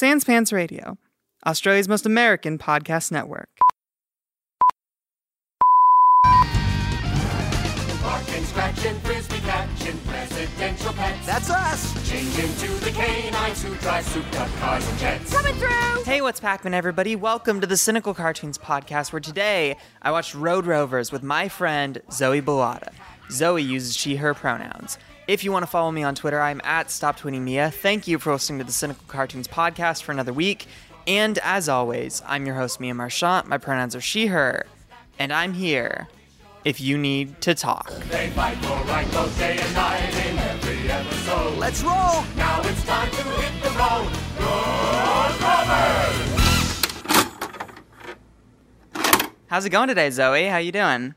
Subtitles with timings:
[0.00, 0.96] Sans Pants Radio,
[1.46, 3.50] Australia's most American podcast network.
[8.02, 11.26] Barking, scratching, frisbee catching, presidential pets.
[11.26, 12.10] That's us.
[12.10, 15.34] Change into the canines who drive souped up cars and jets.
[15.34, 16.04] Coming through!
[16.04, 17.14] Hey, what's Pac-Man, everybody?
[17.14, 22.00] Welcome to the Cynical Cartoons podcast, where today I watched Road Rovers with my friend
[22.10, 22.94] Zoe Bellata.
[23.30, 24.96] Zoe uses she/her pronouns.
[25.30, 27.70] If you want to follow me on Twitter, I'm at Stop Tweeting Mia.
[27.70, 30.66] Thank you for listening to the Cynical Cartoons podcast for another week.
[31.06, 33.46] And as always, I'm your host, Mia Marchant.
[33.46, 34.66] My pronouns are she/her,
[35.20, 36.08] and I'm here
[36.64, 37.92] if you need to talk.
[38.10, 41.58] They fight for right both day and night in every episode.
[41.58, 42.24] Let's roll.
[42.34, 44.10] Now it's time to hit the road.
[44.40, 46.26] Road Rovers!
[49.46, 50.46] How's it going today, Zoe?
[50.46, 51.14] How you doing?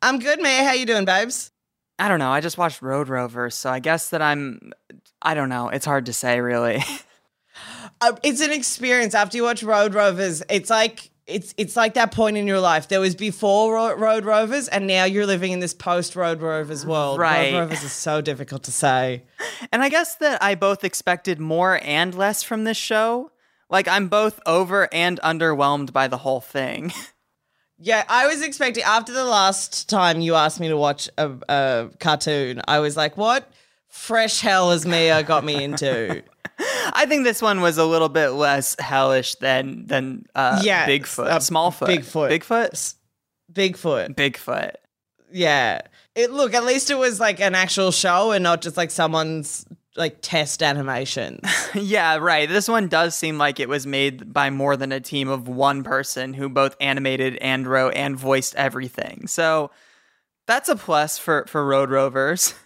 [0.00, 0.64] I'm good, man.
[0.64, 1.50] How you doing, babes?
[1.98, 2.30] I don't know.
[2.30, 4.72] I just watched Road Rovers, so I guess that I'm.
[5.22, 5.68] I don't know.
[5.68, 6.82] It's hard to say, really.
[8.00, 10.42] Uh, it's an experience after you watch Road Rovers.
[10.50, 12.88] It's like it's it's like that point in your life.
[12.88, 16.84] There was before Ro- Road Rovers, and now you're living in this post Road Rovers
[16.84, 17.18] world.
[17.18, 17.52] Right.
[17.52, 19.22] Road Rovers is so difficult to say.
[19.72, 23.30] and I guess that I both expected more and less from this show.
[23.70, 26.92] Like, I'm both over and underwhelmed by the whole thing.
[27.84, 31.90] Yeah, I was expecting after the last time you asked me to watch a, a
[32.00, 33.52] cartoon, I was like, "What
[33.88, 36.22] fresh hell has Mia got me into?"
[36.94, 41.26] I think this one was a little bit less hellish than than uh, Yeah, Bigfoot,
[41.26, 42.30] uh, Smallfoot, Bigfoot.
[42.30, 42.94] Bigfoot,
[43.52, 44.14] Bigfoot.
[44.14, 44.74] Bigfoot.
[45.30, 45.82] Yeah.
[46.14, 49.66] It look, at least it was like an actual show and not just like someone's
[49.96, 51.40] like test animations.
[51.74, 52.48] Yeah, right.
[52.48, 55.82] This one does seem like it was made by more than a team of one
[55.82, 59.26] person who both animated and wrote and voiced everything.
[59.26, 59.72] So
[60.46, 62.54] that's a plus for for Road Rovers.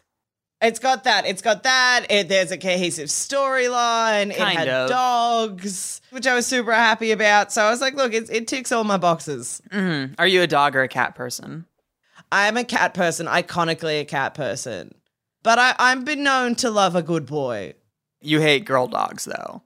[0.61, 1.25] It's got that.
[1.25, 2.07] It's got that.
[2.11, 4.31] It, there's a cohesive storyline.
[4.31, 4.91] It had of.
[4.91, 7.53] dogs, which I was super happy about.
[7.53, 9.63] So I was like, look, it, it ticks all my boxes.
[9.71, 10.17] Mhm.
[10.19, 11.65] Are you a dog or a cat person?
[12.33, 14.97] I'm a cat person, iconically a cat person.
[15.49, 17.73] But I, I've been known to love a good boy.
[18.21, 19.63] You hate girl dogs though.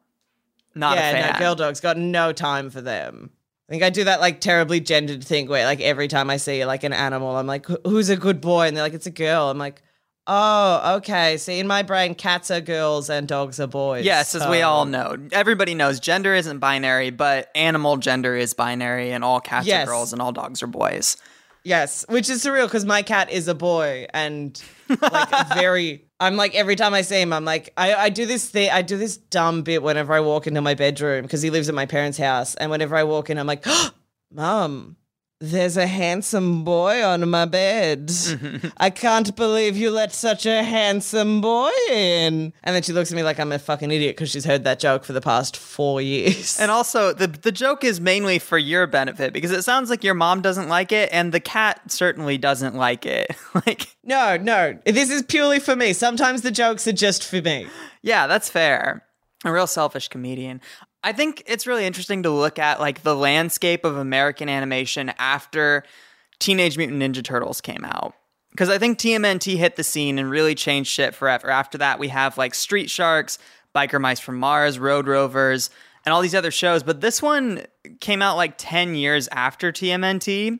[0.76, 1.32] Not a fan.
[1.32, 3.31] no, girl dogs got no time for them.
[3.69, 6.65] I think I do that like terribly gendered thing where like every time I see
[6.65, 8.69] like an animal, I'm like, who's a good boy?
[8.69, 9.50] And they're like, it's a girl.
[9.50, 9.82] I'm like,
[10.28, 11.37] oh, okay.
[11.37, 14.04] See, in my brain, cats are girls and dogs are boys.
[14.04, 15.16] Yes, as we all know.
[15.32, 19.88] Everybody knows gender isn't binary, but animal gender is binary and all cats Yes.
[19.88, 21.16] are girls and all dogs are boys.
[21.64, 24.60] Yes, which is surreal because my cat is a boy and
[25.00, 26.06] like very.
[26.20, 28.70] I'm like every time I see him, I'm like I, I do this thing.
[28.70, 31.74] I do this dumb bit whenever I walk into my bedroom because he lives at
[31.74, 33.64] my parents' house, and whenever I walk in, I'm like,
[34.32, 34.96] "Mom,
[35.42, 38.12] there's a handsome boy on my bed.
[38.76, 43.16] I can't believe you let such a handsome boy in." And then she looks at
[43.16, 46.00] me like I'm a fucking idiot because she's heard that joke for the past four
[46.00, 46.60] years.
[46.60, 50.14] And also, the the joke is mainly for your benefit because it sounds like your
[50.14, 53.34] mom doesn't like it, and the cat certainly doesn't like it.
[53.66, 55.92] like, no, no, this is purely for me.
[55.92, 57.66] Sometimes the jokes are just for me.
[58.02, 59.04] yeah, that's fair.
[59.44, 60.60] A real selfish comedian.
[61.04, 65.82] I think it's really interesting to look at like the landscape of American animation after
[66.38, 68.14] Teenage Mutant Ninja Turtles came out.
[68.50, 71.50] Because I think TMNT hit the scene and really changed shit forever.
[71.50, 73.38] After that, we have like Street Sharks,
[73.74, 75.70] Biker Mice from Mars, Road Rovers,
[76.04, 76.82] and all these other shows.
[76.82, 77.64] But this one
[78.00, 80.58] came out like 10 years after TMNT.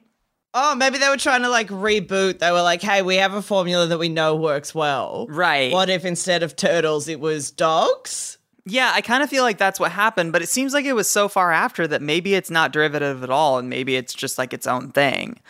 [0.55, 2.39] Oh, maybe they were trying to like reboot.
[2.39, 5.27] They were like, hey, we have a formula that we know works well.
[5.29, 5.73] Right.
[5.73, 8.39] What if instead of turtles, it was dogs?
[8.65, 11.09] Yeah, I kind of feel like that's what happened, but it seems like it was
[11.09, 14.53] so far after that maybe it's not derivative at all, and maybe it's just like
[14.53, 15.41] its own thing.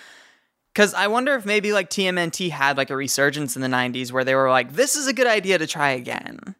[0.72, 4.24] Because I wonder if maybe like TMNT had like a resurgence in the 90s where
[4.24, 6.54] they were like, this is a good idea to try again.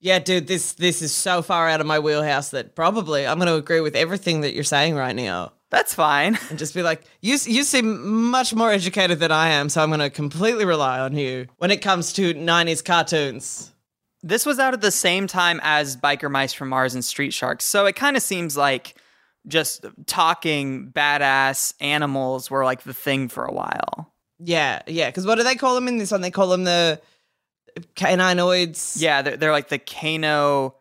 [0.00, 3.46] Yeah, dude, this this is so far out of my wheelhouse that probably I'm going
[3.48, 5.52] to agree with everything that you're saying right now.
[5.70, 6.38] That's fine.
[6.50, 9.88] And just be like, you you seem much more educated than I am, so I'm
[9.88, 13.73] going to completely rely on you when it comes to 90s cartoons.
[14.26, 17.66] This was out at the same time as Biker Mice from Mars and Street Sharks,
[17.66, 18.94] so it kind of seems like
[19.46, 24.14] just talking badass animals were like the thing for a while.
[24.38, 25.10] Yeah, yeah.
[25.10, 26.22] Because what do they call them in this one?
[26.22, 27.02] They call them the
[27.96, 29.00] caninoids.
[29.00, 30.76] Yeah, they're, they're like the Cano.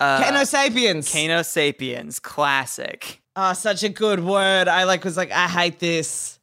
[0.00, 1.12] Uh, Cano sapiens.
[1.12, 3.20] Cano sapiens, classic.
[3.36, 4.68] Oh, such a good word.
[4.68, 6.37] I like was like, I hate this.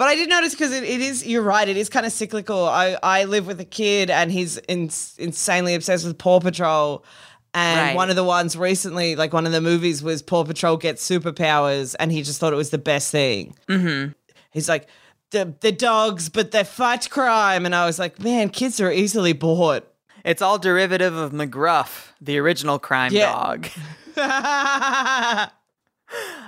[0.00, 2.66] But I did notice because it, it is, you're right, it is kind of cyclical.
[2.66, 4.88] I, I live with a kid and he's in,
[5.18, 7.04] insanely obsessed with Paw Patrol.
[7.52, 7.94] And Right.
[7.96, 11.94] one of the ones recently, like one of the movies was Paw Patrol gets superpowers
[12.00, 13.54] and he just thought it was the best thing.
[13.68, 14.12] Mm-hmm.
[14.52, 14.88] He's like,
[15.32, 17.66] the, the dogs, but they fight crime.
[17.66, 19.82] And I was like, man, kids are easily bored.
[20.24, 23.32] It's all derivative of McGruff, the original crime Yeah.
[23.32, 23.68] dog.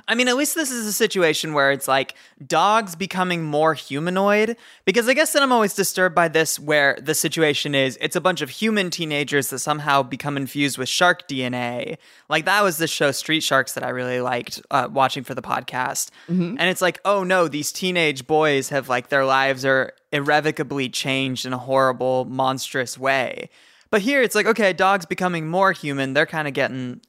[0.09, 2.15] I mean, at least this is a situation where it's like
[2.45, 4.57] dogs becoming more humanoid.
[4.85, 8.21] Because I guess that I'm always disturbed by this, where the situation is it's a
[8.21, 11.99] bunch of human teenagers that somehow become infused with shark DNA.
[12.29, 15.43] Like that was the show Street Sharks that I really liked uh, watching for the
[15.43, 16.11] podcast.
[16.59, 21.47] And it's like, oh no, these teenage boys have like their lives are irrevocably changed
[21.47, 23.49] in a horrible, monstrous way.
[23.91, 26.15] But here it's like, okay, dogs becoming more human.
[26.15, 27.03] They're kind of getting.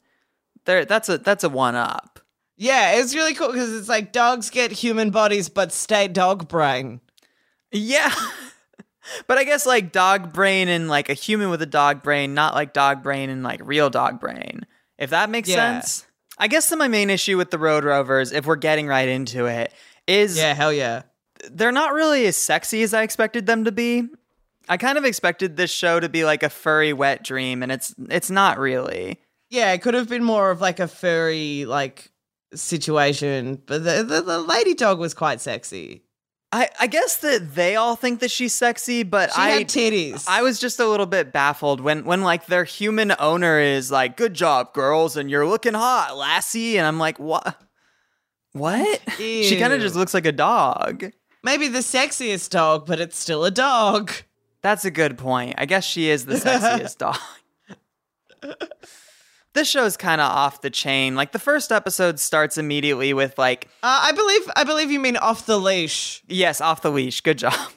[0.65, 2.12] They're, that's a that's a one up.
[2.63, 7.01] Yeah, it's really cool because it's like dogs get human bodies but stay dog brain.
[7.71, 8.13] Yeah.
[9.27, 12.54] but I guess like dog brain and like a human with a dog brain, not
[12.56, 14.65] like dog brain and like real dog brain.
[14.98, 15.81] If that makes Yeah.
[15.81, 16.07] sense.
[16.38, 19.71] I guess my main issue with the Road Rovers, if we're getting right into it,
[20.07, 21.04] is Yeah, hell yeah.
[21.51, 24.07] they're not really as sexy as I expected them to be.
[24.69, 27.94] I kind of expected this show to be like a furry wet dream, and it's
[28.10, 29.19] it's not really.
[29.50, 32.10] Yeah, it could have been more of like a furry like
[32.55, 36.03] situation, but the, the, the lady dog was quite sexy.
[36.51, 40.25] I, I guess that they all think that she's sexy, but She I had titties.
[40.27, 44.15] I was just a little bit baffled when when like their human owner is like,
[44.17, 47.59] "Good job, girls, and you're looking hot, lassie," and I'm like, "What?
[48.51, 51.05] What?" she kind of just looks like a dog.
[51.44, 54.11] Maybe the sexiest dog, but it's still a dog.
[54.61, 55.55] That's a good point.
[55.57, 57.17] I guess she is the sexiest dog.
[59.53, 61.15] This show's kind of off the chain.
[61.15, 65.17] Like the first episode starts immediately with like, Uh, I believe I believe you mean
[65.17, 66.23] off the leash.
[66.27, 67.21] "Yes, off the leash.
[67.21, 67.53] Good job."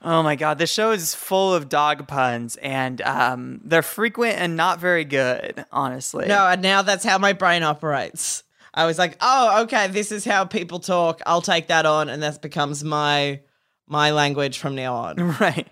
[0.00, 4.56] Oh my god, this show is full of dog puns, and um, they're frequent and
[4.56, 6.26] not very good, honestly.
[6.28, 8.44] No, and now that's how my brain operates.
[8.72, 11.20] I was like, oh, okay, this is how people talk.
[11.26, 13.40] I'll take that on, and that becomes my
[13.88, 15.16] my language from now on.
[15.40, 15.66] Right.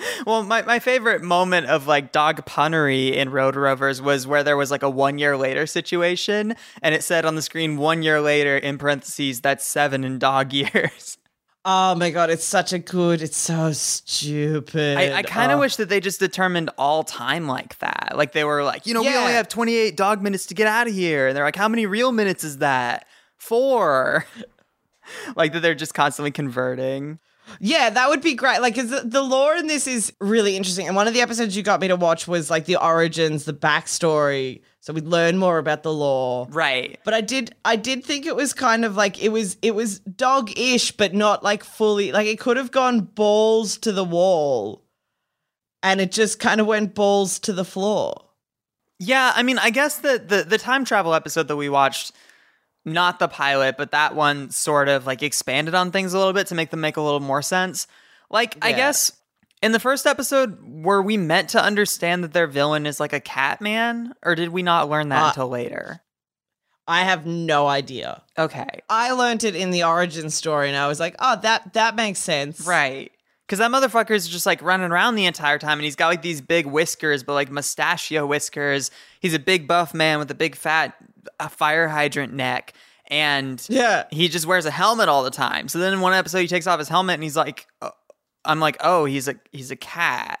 [0.26, 4.56] Well, my, my favorite moment of like dog punnery in Road Rovers was where there
[4.56, 8.20] was like a one year later situation, and it said on the screen one year
[8.20, 11.16] later in parentheses that's seven in dog years.
[11.64, 13.20] Oh my god, it's such a good.
[13.20, 14.96] It's so stupid.
[14.96, 15.60] I, I kind of Oh.
[15.60, 18.12] wish that they just determined all time like that.
[18.16, 20.86] Like they were like, you know, we only have 28 dog minutes to get out
[20.88, 21.28] of here.
[21.28, 23.06] And they're like, how many real minutes is that?
[23.36, 24.24] Four.
[25.36, 27.18] like that they're just constantly converting.
[27.58, 28.60] Yeah, that would be great.
[28.60, 30.86] Like, cause the lore in this is really interesting.
[30.86, 33.52] And one of the episodes you got me to watch was like the origins, the
[33.52, 34.62] backstory.
[34.82, 36.46] So we'd learn more about the lore.
[36.50, 36.98] Right.
[37.04, 39.98] But I did, I did think it was kind of like it was, it was
[39.98, 42.12] dog-ish, but not like fully.
[42.12, 44.82] Like it could have gone balls to the wall,
[45.82, 48.24] and it just kind of went balls to the floor.
[48.98, 52.12] Yeah, I mean, I guess the, the the time travel episode that we watched,
[52.84, 56.46] not the pilot, but that one sort of like expanded on things a little bit
[56.48, 57.86] to make them make a little more sense.
[58.30, 59.12] Like, I guess
[59.62, 63.20] in the first episode, were we meant to understand that their villain is like a
[63.20, 66.00] cat man, or did we not learn that Uh, until later?
[66.88, 68.22] I have no idea.
[68.38, 71.94] Okay, I learned it in the origin story, and I was like, oh, that that
[71.94, 72.66] makes sense.
[72.66, 73.12] right.
[73.46, 76.22] Because that motherfucker is just like running around the entire time, and he's got like
[76.22, 78.92] these big whiskers, but like mustachio whiskers.
[79.18, 80.94] He's a big buff man with a big fat
[81.38, 82.72] uh, fire hydrant neck,
[83.08, 84.04] and Yeah.
[84.10, 85.68] he just wears a helmet all the time.
[85.68, 87.90] So then in one episode he takes off his helmet and he's like, uh,
[88.44, 90.38] I'm like, oh, he's a he's a cat.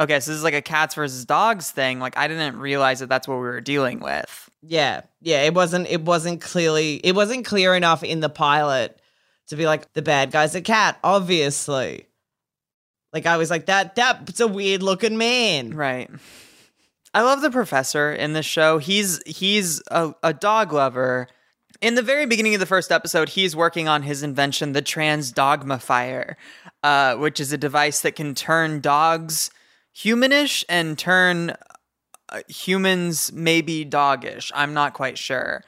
[0.00, 2.00] Okay, so this is like a cats versus dogs thing.
[2.00, 4.50] Like I didn't realize that that's what we were dealing with.
[4.62, 8.98] Yeah, yeah, it wasn't it wasn't clearly it wasn't clear enough in the pilot
[9.48, 12.06] to be like the bad guy's a cat, obviously.
[13.12, 15.74] Like I was like that that's a weird looking man.
[15.74, 16.10] Right.
[17.14, 18.78] I love the professor in this show.
[18.78, 21.28] He's he's a, a dog lover.
[21.80, 26.36] In the very beginning of the first episode, he's working on his invention, the Transdogmifier,
[26.82, 29.50] uh, which is a device that can turn dogs
[29.94, 31.54] humanish and turn
[32.28, 34.50] uh, humans maybe doggish.
[34.54, 35.62] I'm not quite sure.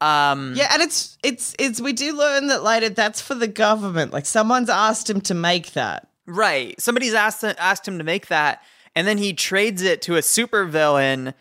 [0.00, 4.12] Um, Yeah, and it's it's it's we do learn that later that's for the government.
[4.12, 6.08] Like someone's asked him to make that.
[6.26, 6.78] Right.
[6.80, 8.62] Somebody's asked asked him to make that,
[8.96, 11.34] and then he trades it to a supervillain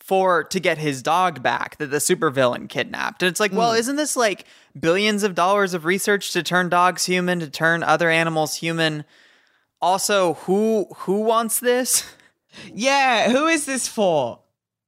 [0.00, 3.22] for to get his dog back that the supervillain kidnapped.
[3.22, 3.78] And it's like, well, hmm.
[3.78, 4.46] isn't this like
[4.78, 9.04] billions of dollars of research to turn dogs human, to turn other animals human?
[9.80, 12.04] Also, who who wants this?
[12.74, 14.40] Yeah, who is this for?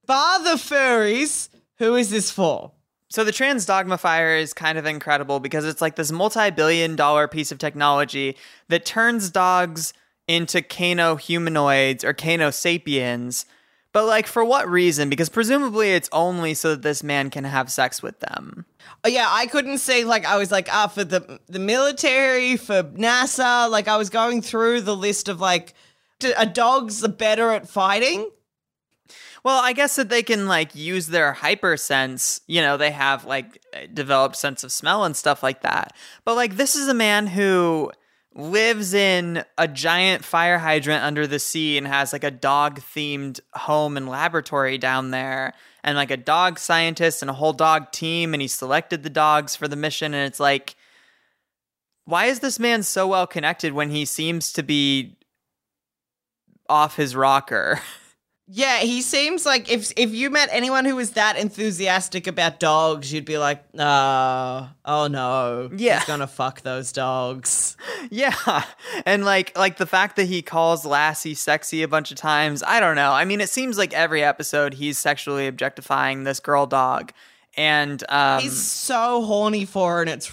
[0.05, 2.73] Bar the furries, who is this for?
[3.09, 7.57] So the transdogmifier is kind of incredible because it's like this multi-billion dollar piece of
[7.57, 9.93] technology that turns dogs
[10.27, 13.45] into Cano humanoids or Cano sapiens.
[13.91, 15.09] But like for what reason?
[15.09, 18.65] Because presumably it's only so that this man can have sex with them.
[19.05, 22.83] Oh, yeah, I couldn't say like I was like ah for the the military for
[22.83, 23.69] NASA.
[23.69, 25.73] Like I was going through the list of like
[26.37, 28.29] are dogs better at fighting?
[29.43, 32.41] Well, I guess that they can like use their hyper sense.
[32.47, 33.61] You know, they have like
[33.93, 35.93] developed sense of smell and stuff like that.
[36.23, 37.91] But like this is a man who
[38.35, 43.39] lives in a giant fire hydrant under the sea and has like a dog themed
[43.53, 45.53] home and laboratory down there
[45.85, 49.55] and like a dog scientist and a whole dog team and he selected the dogs
[49.55, 50.75] for the mission and it's like
[52.05, 55.17] why is this man so well connected when he seems to be
[56.69, 57.79] off his rocker?
[58.47, 63.11] Yeah, he seems like if if you met anyone who was that enthusiastic about dogs,
[63.11, 65.97] you'd be like, uh, oh no, Yeah.
[65.97, 67.75] he's gonna fuck those dogs.
[68.11, 68.35] Yeah.
[69.05, 72.79] And like like the fact that he calls Lassie sexy a bunch of times, I
[72.79, 73.11] don't know.
[73.11, 77.13] I mean, it seems like every episode he's sexually objectifying this girl dog.
[77.57, 80.29] And um He's so horny for her, and it's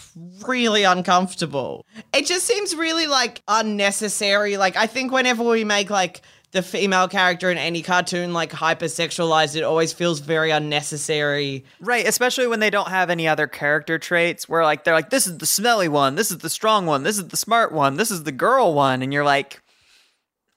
[0.47, 1.87] really uncomfortable.
[2.12, 4.59] It just seems really like unnecessary.
[4.59, 6.21] Like I think whenever we make like
[6.52, 11.64] the female character in any cartoon like hypersexualized, it always feels very unnecessary.
[11.80, 15.26] right, especially when they don't have any other character traits where like they're like this
[15.26, 18.11] is the smelly one, this is the strong one, this is the smart one, this
[18.11, 19.62] is the girl one and you're like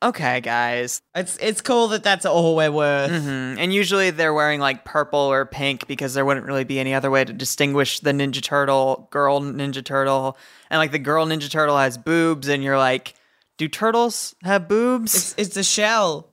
[0.04, 1.02] okay, guys.
[1.16, 3.10] It's it's cool that that's all we're worth.
[3.10, 6.94] Mm, And usually they're wearing like purple or pink because there wouldn't really be any
[6.94, 10.38] other way to distinguish the Ninja Turtle, girl Ninja Turtle.
[10.70, 13.16] And like the girl Ninja Turtle has boobs, and you're like,
[13.58, 15.16] do turtles have boobs?
[15.16, 16.32] It's it's a shell.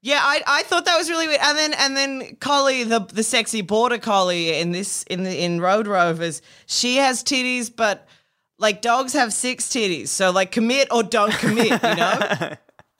[0.00, 1.40] Yeah, I I thought that was really weird.
[1.42, 5.60] And then and then Collie, the the sexy border collie in this in the in
[5.60, 8.08] Road Rovers, she has titties, but
[8.58, 10.08] like dogs have six titties.
[10.08, 12.56] So like commit or don't commit, you know?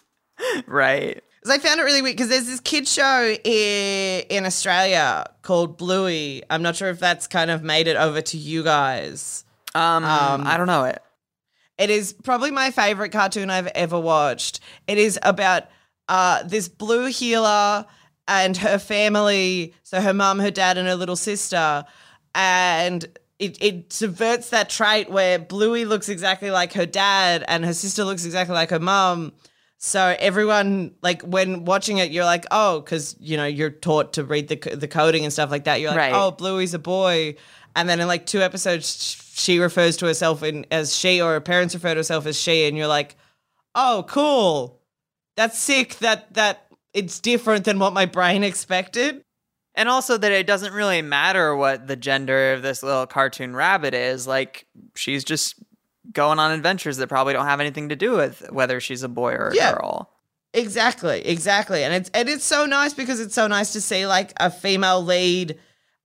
[0.66, 1.22] right.
[1.48, 6.42] I found it really weird because there's this kid show in, in Australia called Bluey.
[6.50, 9.44] I'm not sure if that's kind of made it over to you guys.
[9.74, 10.04] Um,
[10.46, 11.02] I don't know it.
[11.82, 14.60] It is probably my favorite cartoon I've ever watched.
[14.86, 15.64] It is about
[16.08, 17.84] uh, this blue heeler
[18.28, 19.74] and her family.
[19.82, 21.84] So her mum, her dad, and her little sister.
[22.36, 23.04] And
[23.40, 28.04] it, it subverts that trait where Bluey looks exactly like her dad and her sister
[28.04, 29.32] looks exactly like her mum.
[29.78, 34.22] So everyone, like when watching it, you're like, oh, because you know you're taught to
[34.22, 35.80] read the the coding and stuff like that.
[35.80, 36.12] You're like, Right.
[36.14, 37.34] oh, Bluey's a boy,
[37.74, 41.40] and then in like two episodes, she refers to herself in as she, or her
[41.40, 43.16] parents refer to herself as she, and you're like,
[43.74, 44.80] oh, cool,
[45.36, 45.98] that's sick.
[45.98, 49.24] That that it's different than what my brain expected.
[49.74, 53.94] And also that it doesn't really matter what the gender of this little cartoon rabbit
[53.94, 54.26] is.
[54.26, 55.54] Like, she's just
[56.12, 59.32] going on adventures that probably don't have anything to do with whether she's a boy
[59.32, 59.72] or a Yeah.
[59.72, 60.10] girl.
[60.52, 64.34] Exactly, exactly, and it's and it's so nice because it's so nice to see like
[64.38, 65.58] a female lead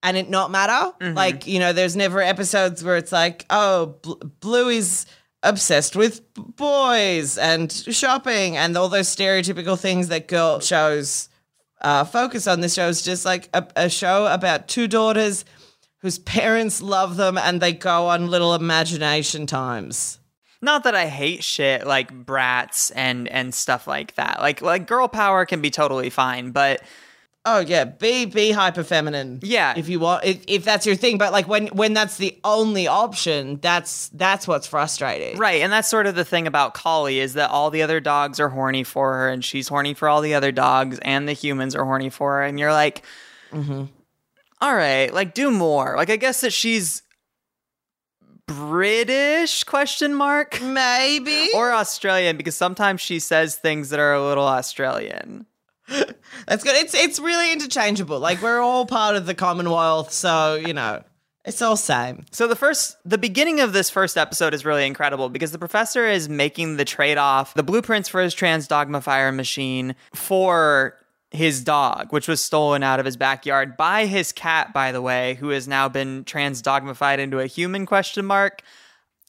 [0.04, 0.94] and it not matter.
[1.16, 5.06] Like you know, there's never episodes where it's like, oh, Bl- Blue is
[5.44, 11.30] obsessed with boys and shopping and all those stereotypical things that girl shows
[11.82, 12.62] uh, focus on.
[12.62, 15.46] This show is just like a, a show about two daughters
[16.00, 20.20] whose parents love them and they go on little imagination times.
[20.62, 24.40] Not that I hate shit like Bratz and and stuff like that.
[24.40, 26.82] Like like girl power can be totally fine, but
[27.50, 29.40] Oh yeah, be be hyper feminine.
[29.42, 29.74] Yeah.
[29.78, 31.18] if you want, if, if that's your thing.
[31.18, 35.38] But like when when that's the only option, that's that's what's frustrating.
[35.38, 38.42] right, and that's sort of the thing about Collie is that all the other dogs
[38.42, 41.74] are horny for her, and she's horny for all the other dogs, and the humans
[41.74, 43.04] are horny for her, and you're like,
[43.52, 43.86] mm-hmm.
[44.60, 45.96] "All right, like do more.
[45.96, 47.02] Like I guess that she's
[48.46, 54.48] British question mark Maybe or Australian because sometimes she says things that are a little
[54.48, 55.46] Australian.
[56.48, 56.76] that's good.
[56.76, 58.20] It's it's really interchangeable.
[58.20, 61.04] Like we're all part of the Commonwealth, so you know
[61.48, 62.26] it's all same.
[62.32, 66.06] So the first, the beginning of this first episode is really incredible because the professor
[66.06, 70.98] is making the trade-off, the blueprints for his transdogmifier machine for
[71.32, 75.36] his dog, which was stolen out of his backyard by his cat, by the way,
[75.36, 78.62] who has now been transdogmified into a human question mark.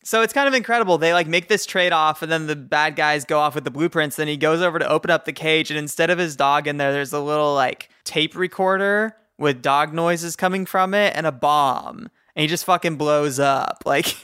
[0.09, 0.97] So it's kind of incredible.
[0.97, 3.71] They like make this trade off, and then the bad guys go off with the
[3.71, 4.17] blueprints.
[4.17, 6.79] Then he goes over to open up the cage, and instead of his dog in
[6.79, 11.31] there, there's a little like tape recorder with dog noises coming from it and a
[11.31, 12.09] bomb.
[12.35, 13.83] And he just fucking blows up.
[13.85, 14.17] Like,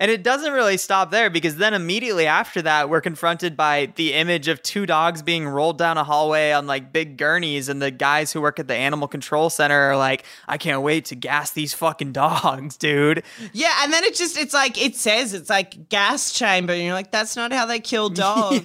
[0.00, 4.14] And it doesn't really stop there because then immediately after that, we're confronted by the
[4.14, 7.68] image of two dogs being rolled down a hallway on like big gurneys.
[7.68, 11.04] And the guys who work at the animal control center are like, I can't wait
[11.06, 13.22] to gas these fucking dogs, dude.
[13.52, 16.94] Yeah, and then it just it's like it says it's like gas chamber, and you're
[16.94, 18.62] like, that's not how they kill dogs.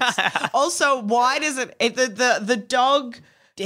[0.54, 3.18] Also, why does it, it the, the the dog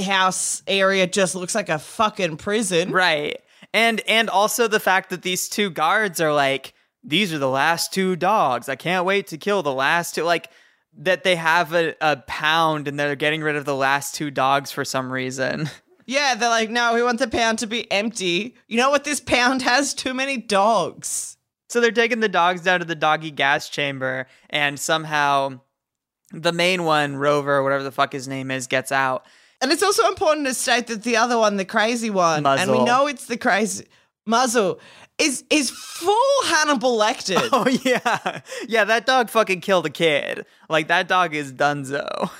[0.04, 2.90] house area just looks like a fucking prison?
[2.90, 3.40] Right.
[3.72, 7.92] And and also the fact that these two guards are like, these are the last
[7.92, 8.68] two dogs.
[8.68, 10.24] I can't wait to kill the last two.
[10.24, 10.50] Like
[10.98, 14.70] that they have a, a pound and they're getting rid of the last two dogs
[14.70, 15.68] for some reason.
[16.06, 18.56] Yeah, they're like, no, we want the pound to be empty.
[18.66, 19.04] You know what?
[19.04, 21.36] This pound has too many dogs.
[21.68, 25.60] So they're taking the dogs down to the doggy gas chamber, and somehow
[26.32, 29.24] the main one, Rover, whatever the fuck his name is, gets out.
[29.62, 32.82] And it's also important to state that the other one, the crazy one, and we
[32.82, 33.86] know it's the crazy
[34.30, 34.80] muzzle,
[35.18, 37.40] is is full Hannibal Lecter.
[37.52, 38.84] Oh yeah, yeah.
[38.84, 40.46] That dog fucking killed a kid.
[40.68, 42.30] Like that dog is Dunzo.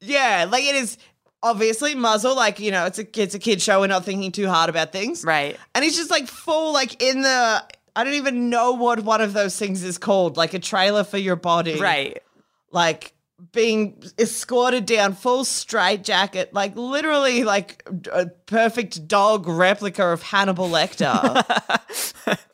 [0.00, 0.98] Yeah, like it is
[1.42, 2.36] obviously muzzle.
[2.36, 3.80] Like you know, it's a it's a kid show.
[3.80, 5.58] We're not thinking too hard about things, Right.
[5.74, 7.64] And he's just like full, like in the.
[7.96, 11.18] I don't even know what one of those things is called, like a trailer for
[11.18, 12.22] your body, Right.
[12.70, 13.12] Like
[13.52, 20.68] being escorted down, full straight jacket, like literally like a perfect dog replica of Hannibal
[20.68, 21.44] Lecter.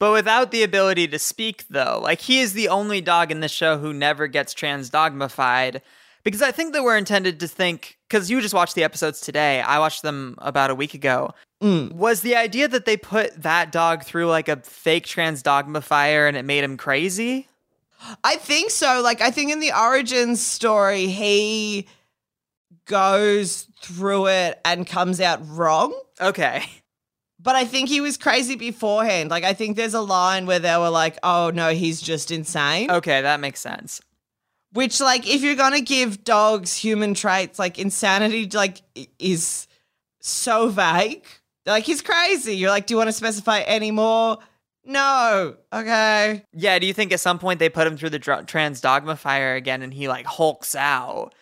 [0.00, 3.48] But without the ability to speak, though, like he is the only dog in the
[3.48, 5.82] show who never gets transdogmified.
[6.24, 9.60] Because I think that we're intended to think, because you just watched the episodes today,
[9.60, 11.34] I watched them about a week ago.
[11.62, 11.92] Mm.
[11.92, 16.44] Was the idea that they put that dog through like a fake transdogmifier and it
[16.46, 17.48] made him crazy?
[18.24, 19.00] I think so.
[19.02, 21.86] Like, I think in the origins story, he
[22.86, 25.98] goes through it and comes out wrong.
[26.20, 26.64] Okay.
[27.38, 29.30] But I think he was crazy beforehand.
[29.30, 32.90] Like, I think there's a line where they were like, oh, no, he's just insane.
[32.90, 34.02] Okay, that makes sense.
[34.72, 38.82] Which, like, if you're going to give dogs human traits, like, insanity, like,
[39.18, 39.66] is
[40.20, 41.24] so vague.
[41.64, 42.56] Like, he's crazy.
[42.56, 44.38] You're like, do you want to specify any more?
[44.90, 45.54] No.
[45.72, 46.44] Okay.
[46.52, 48.48] Yeah, do you think at some point they put him through the dr-
[49.18, 51.32] fire again and he like hulks out?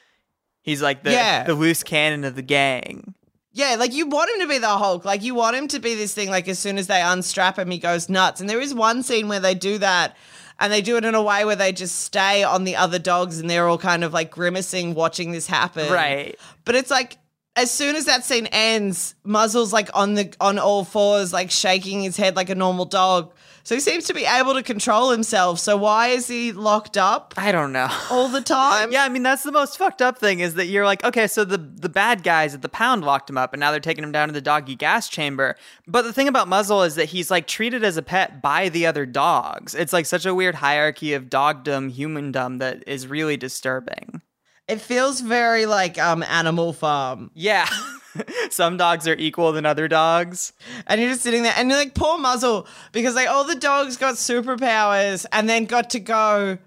[0.62, 1.44] He's like the, Yeah.
[1.44, 3.14] the loose cannon of the gang.
[3.52, 5.04] Yeah, like you want him to be the Hulk.
[5.04, 6.28] Like you want him to be this thing.
[6.30, 8.40] Like as soon as they unstrap him, he goes nuts.
[8.40, 10.16] And there is one scene where they do that,
[10.60, 13.40] and they do it in a way where they just stay on the other dogs,
[13.40, 15.90] and they're all kind of like grimacing, watching this happen.
[15.90, 16.38] Right.
[16.66, 17.16] But it's like
[17.58, 22.02] as soon as that scene ends, Muzzle's like on the on all fours, like shaking
[22.02, 23.34] his head like a normal dog.
[23.64, 25.58] So he seems to be able to control himself.
[25.58, 27.88] So why is he locked up I don't know.
[28.10, 28.92] all the time?
[28.92, 31.44] Yeah, I mean that's the most fucked up thing is that you're like, okay, so
[31.44, 34.12] the the bad guys at the pound locked him up, and now they're taking him
[34.12, 35.56] down to the doggy gas chamber.
[35.86, 38.86] But the thing about Muzzle is that he's like treated as a pet by the
[38.86, 39.74] other dogs.
[39.74, 44.22] It's like such a weird hierarchy of dogdom, humandom that is really disturbing.
[44.68, 47.30] It feels very like um Animal Farm.
[47.34, 47.66] Yeah,
[48.50, 50.52] some dogs are equal than other dogs.
[50.86, 53.96] And you're just sitting there and you're like, poor muzzle, because like all the dogs
[53.96, 56.58] got superpowers and then got to go,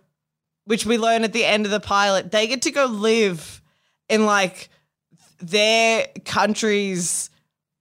[0.65, 3.61] which we learn at the end of the pilot, they get to go live
[4.09, 4.69] in like
[5.39, 7.29] their country's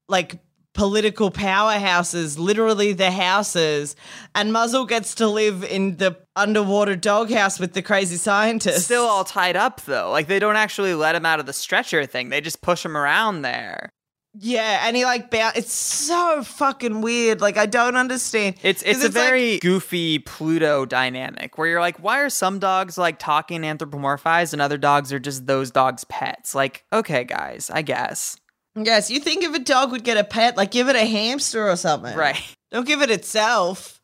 [0.09, 0.39] like
[0.81, 3.95] political powerhouses, literally the houses.
[4.35, 8.87] And Muzzle gets to live in the underwater doghouse with the crazy scientists.
[8.87, 10.11] Still all tied up though.
[10.11, 12.31] Like they don't actually let him out of the stretcher thing.
[12.31, 13.91] They just push him around there.
[14.33, 17.43] Yeah, and he like bow- it's so fucking weird.
[17.43, 18.55] Like I don't understand.
[18.63, 22.97] It's it's, a like- very goofy Pluto dynamic where you're like, why are some dogs
[22.97, 26.55] like talking anthropomorphized and other dogs are just those dogs' pets?
[26.55, 28.39] Like, okay, guys, I guess.
[28.77, 31.69] Yes, you think if a dog would get a pet, like give it a hamster
[31.69, 32.17] or something.
[32.17, 32.41] Right.
[32.71, 34.01] Don't give it itself.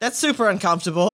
[0.00, 1.08] That's super uncomfortable.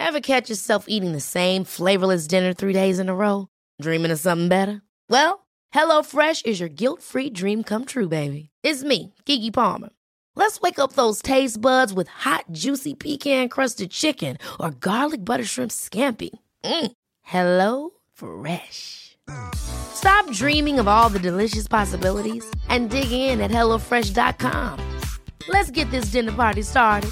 [0.00, 3.48] Ever catch yourself eating the same flavorless dinner three days in a row?
[3.80, 4.82] Dreaming of something better?
[5.08, 8.50] Well, HelloFresh is your guilt free dream come true, baby.
[8.62, 9.90] It's me, Keke Palmer.
[10.34, 15.44] Let's wake up those taste buds with hot, juicy pecan crusted chicken or garlic butter
[15.44, 16.30] shrimp scampi.
[16.64, 16.92] Mm.
[17.22, 19.07] Hello Fresh.
[19.54, 24.78] Stop dreaming of all the delicious possibilities and dig in at HelloFresh.com.
[25.48, 27.10] Let's get this dinner party started.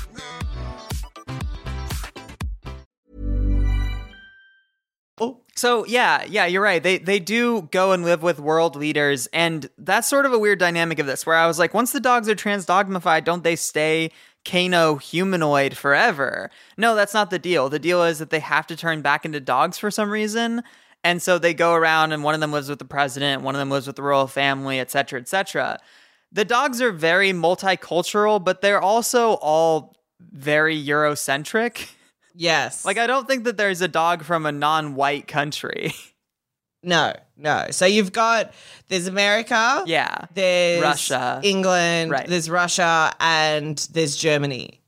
[5.18, 6.82] Oh, so yeah, yeah, you're right.
[6.82, 10.58] They they do go and live with world leaders, and that's sort of a weird
[10.58, 11.24] dynamic of this.
[11.24, 14.10] Where I was like, once the dogs are transdogmified, don't they stay
[14.44, 16.50] Cano humanoid forever?
[16.76, 17.70] No, that's not the deal.
[17.70, 20.62] The deal is that they have to turn back into dogs for some reason,
[21.06, 23.60] and so they go around, and one of them lives with the president, one of
[23.60, 25.78] them lives with the royal family, etc., etc.
[26.32, 31.92] the dogs are very multicultural, but they're also all very Eurocentric.
[32.34, 32.84] Yes.
[32.84, 35.94] Like, I don't think that there's a dog from a non white country.
[36.82, 37.68] no, no.
[37.70, 38.52] So you've got
[38.88, 39.84] there's America.
[39.86, 40.26] yeah.
[40.34, 41.40] There's Russia.
[41.44, 42.10] England.
[42.10, 42.26] Right.
[42.26, 44.80] There's Russia, and there's Germany.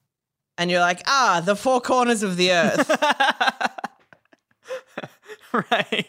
[0.58, 2.90] And you're like, ah, the four corners of the earth.
[5.70, 6.06] right.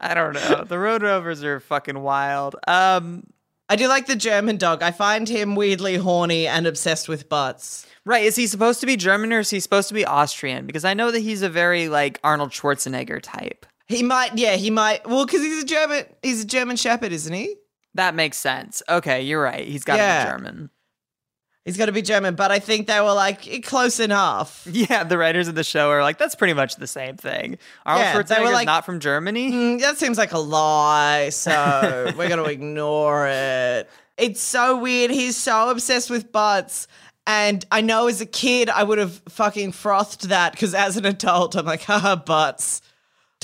[0.00, 0.64] I don't know.
[0.64, 2.56] The Road Rovers are fucking wild.
[2.66, 3.24] Um,
[3.68, 4.82] I do like the German dog.
[4.82, 7.86] I find him weirdly horny and obsessed with butts.
[8.04, 8.24] right.
[8.24, 10.66] Is he supposed to be German or is he supposed to be Austrian?
[10.66, 13.64] Because I know that he's a very like Arnold Schwarzenegger type.
[13.86, 15.06] He might, yeah, he might.
[15.06, 17.56] Well, because he's a German, he's a German Shepherd, isn't he?
[17.94, 18.82] That makes sense.
[18.88, 19.66] Okay, you're right.
[19.66, 20.24] He's got to Yeah.
[20.24, 20.70] be German.
[21.64, 24.66] He's got to be German, but I think they were like close enough.
[24.70, 27.56] Yeah, the writers of the show are like, that's pretty much the same thing.
[27.86, 29.50] Arnold Yeah, they were Schwarzenegger's like- not from Germany.
[29.50, 33.88] Mm, that seems like a lie, so we're going to ignore it.
[34.18, 35.10] It's so weird.
[35.10, 36.86] He's so obsessed with butts.
[37.26, 41.06] And I know as a kid, I would have fucking frothed that because as an
[41.06, 42.82] adult, I'm like, haha, butts.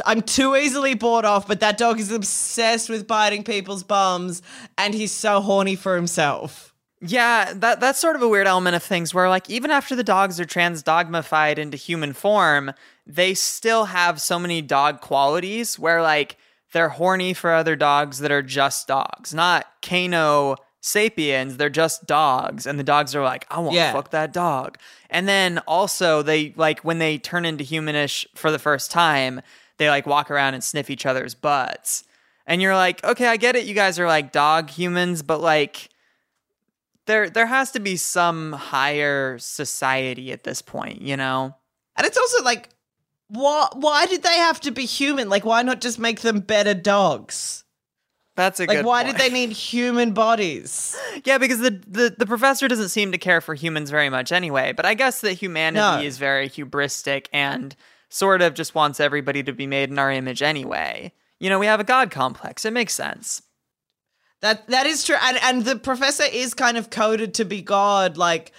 [0.05, 4.43] I'm too easily bought off, but that dog is obsessed with biting people's bums
[4.77, 6.70] and he's so horny for himself.
[7.03, 10.05] Yeah, that that's sort of a weird element of things where like even after the
[10.05, 12.73] dogs are transdogmified into human form,
[13.07, 16.37] they still have so many dog qualities where like
[16.73, 22.67] they're horny for other dogs that are just dogs, not Cano sapiens, they're just dogs
[22.67, 23.93] and the dogs are like, I want to Yeah.
[23.93, 24.77] fuck that dog.
[25.09, 29.41] And then also they like when they turn into humanish for the first time,
[29.79, 32.05] they like walk around and sniff each other's butts.
[32.47, 33.65] And you're like, okay, I get it.
[33.65, 35.89] You guys are like dog humans, but like,
[37.07, 41.55] there there has to be some higher society at this point, you know?
[41.97, 42.69] And it's also like,
[43.29, 45.29] why, why did they have to be human?
[45.29, 47.65] Like, why not just make them better dogs?
[48.37, 49.19] That's a Like, good why point.
[49.19, 50.97] did they need human bodies?
[51.25, 54.73] Yeah, because the, the the professor doesn't seem to care for humans very much anyway.
[54.73, 56.07] But I guess that humanity No.
[56.07, 57.75] is very hubristic and
[58.09, 61.13] sort of just wants everybody to be made in our image anyway.
[61.41, 62.65] You know, we have a god complex.
[62.65, 63.43] It makes sense.
[64.41, 68.17] That that is true, and and the professor is kind of coded to be God.
[68.17, 68.53] Like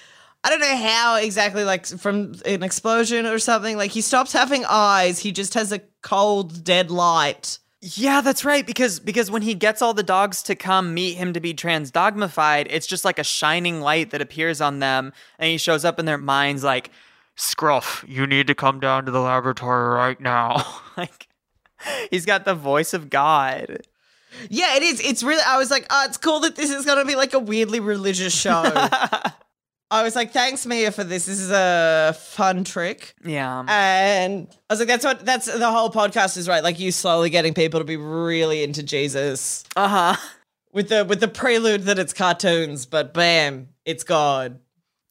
[0.44, 3.78] I don't know how exactly, like from an explosion or something.
[3.78, 7.60] Like he stops having eyes; he just has a cold, dead light.
[7.82, 8.66] Yeah, that's right.
[8.66, 12.68] Because because when he gets all the dogs to come meet him to be transdogmified,
[12.70, 16.06] it's just like a shining light that appears on them, and he shows up in
[16.06, 16.92] their minds like,
[17.36, 20.64] "Scruff, you need to come down to the laboratory right now."
[20.98, 21.28] like,
[22.12, 23.82] he's got the voice of God.
[24.50, 25.00] Yeah, it is.
[25.02, 25.44] It's really.
[25.46, 28.34] I was like, oh, it's cool that this is gonna be like a weirdly religious
[28.34, 28.64] show.
[29.94, 31.26] I was like, thanks, Mia, for this.
[31.26, 33.14] This is a fun trick.
[33.26, 33.66] Yeah.
[33.68, 36.64] And I was like, that's what that's the whole podcast is, right?
[36.64, 40.16] Like you slowly getting people to be really into Jesus Uh huh.
[40.72, 44.60] with the with the prelude that it's cartoons, but bam, it's God.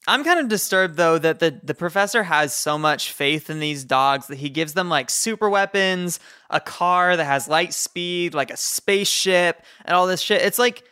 [0.07, 3.85] I'm kind of disturbed though that the the professor has so much faith in these
[3.85, 8.51] dogs that he gives them like super weapons, a car that has light speed, like
[8.51, 10.43] a spaceship, and all this shit.
[10.43, 10.85] It's like,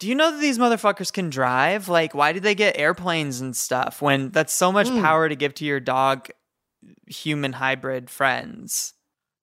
[0.00, 1.88] do you know that these motherfuckers can drive?
[1.88, 5.00] Like, why did they get airplanes and stuff when that's so much hmm.
[5.00, 6.28] power to give to your dog
[7.06, 8.94] human hybrid friends?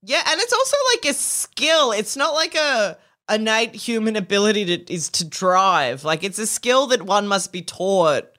[0.04, 1.92] Yeah, and it's also like a skill.
[1.92, 2.98] It's not like a
[3.30, 6.04] innate human ability to is to drive.
[6.04, 8.37] Like it's a skill that one must be taught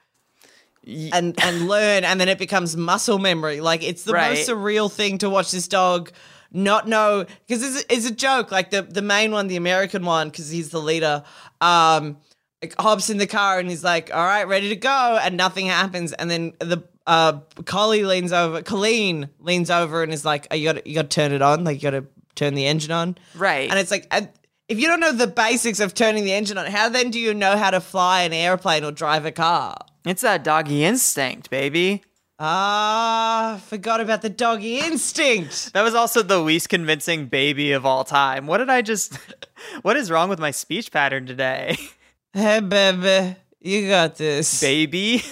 [1.12, 3.60] and and learn, and then it becomes muscle memory.
[3.60, 4.30] Like it's the Right.
[4.36, 6.10] most surreal thing to watch this dog
[6.50, 8.50] not know because it's, it's a joke.
[8.50, 11.22] Like the the main one, the American one, because he's the leader.
[11.60, 12.16] Um,
[12.62, 15.66] like, hops in the car and he's like, "All right, ready to go," and nothing
[15.66, 16.12] happens.
[16.12, 20.72] And then the uh, Collie leans over, Colleen leans over and is like, oh, "You
[20.72, 21.64] got you got to turn it on.
[21.64, 23.70] Like you got to turn the engine on." Right.
[23.70, 24.28] And it's like, and
[24.68, 27.32] if you don't know the basics of turning the engine on, how then do you
[27.34, 29.76] know how to fly an airplane or drive a car?
[30.04, 32.02] It's that doggy instinct, baby.
[32.40, 35.72] Ah, forgot about the doggy instinct.
[35.72, 38.46] That was also the least convincing baby of all time.
[38.46, 39.18] What did I just.
[39.82, 41.76] What is wrong with my speech pattern today?
[42.32, 45.24] hey, baby, you got this, Baby?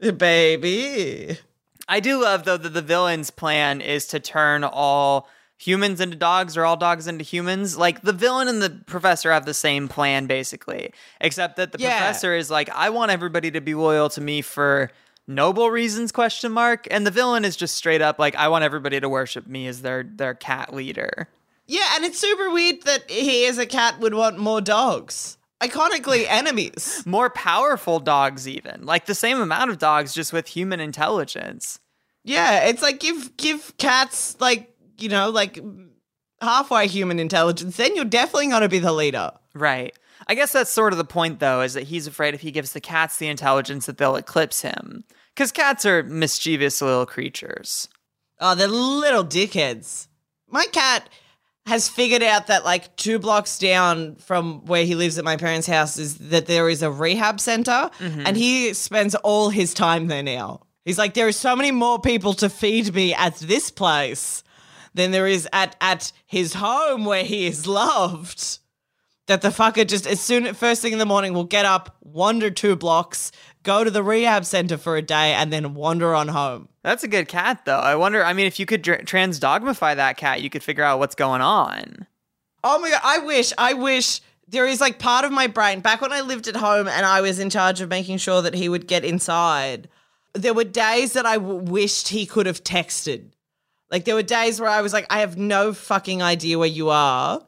[0.00, 1.38] baby.
[1.88, 6.56] I do love, though, that the villain's plan is to turn all humans into dogs
[6.56, 7.76] or all dogs into humans.
[7.76, 11.98] Like, the villain and the professor have the same plan, basically, except that the Yeah.
[11.98, 14.90] professor is like, I want everybody to be loyal to me for
[15.30, 18.98] noble reasons question mark and the villain is just straight up like i want everybody
[18.98, 21.28] to worship me as their their cat leader
[21.66, 25.36] Yeah, and it's super weird that he, as a cat, would want more dogs.
[25.60, 27.02] Iconically, enemies.
[27.04, 31.78] more powerful dogs even like the same amount of dogs just with human intelligence
[32.24, 35.58] Yeah, it's like give give cats like you know like
[36.40, 39.32] halfway human intelligence, then you're definitely gonna be the leader.
[39.54, 39.94] right
[40.26, 42.72] I guess that's sort of the point, though, is that he's afraid if he gives
[42.72, 45.04] the cats the intelligence that they'll eclipse him.
[45.34, 47.88] Because cats are mischievous little creatures.
[48.40, 50.08] Oh, they're little dickheads.
[50.48, 51.08] My cat
[51.66, 55.66] has figured out that like two blocks down from where he lives at my parents'
[55.66, 58.22] house is that there is a rehab center mm-hmm.
[58.24, 60.60] and he spends all his time there now.
[60.84, 64.42] He's like, there are so many more people to feed me at this place
[64.94, 68.58] than there is at at his home where he is loved.
[69.26, 72.50] That the fucker just as soon first thing in the morning will get up, wander
[72.50, 73.30] two blocks,
[73.62, 76.68] go to the rehab center for a day, and then wander on home.
[76.82, 77.78] That's a good cat, though.
[77.78, 80.98] I wonder, I mean, if you could dr- transdogmify that cat, you could figure out
[80.98, 82.06] what's going on.
[82.64, 86.00] Oh my god, I wish, I wish there is like part of my brain back
[86.00, 88.68] when I lived at home and I was in charge of making sure that he
[88.70, 89.88] would get inside.
[90.32, 93.32] There were days that I w- wished he could have texted.
[93.90, 96.90] Like there were days where I was like, I have no fucking idea where you
[96.90, 97.42] are.